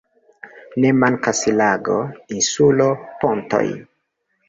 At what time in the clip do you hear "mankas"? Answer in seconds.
1.03-1.43